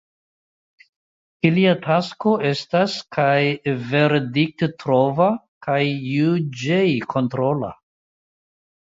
Ilia 1.49 1.73
tasko 1.83 2.31
estas 2.51 2.95
kaj 3.17 3.37
verdikttrova 3.91 5.29
kaj 5.67 5.77
juĝejkontrola. 5.91 7.71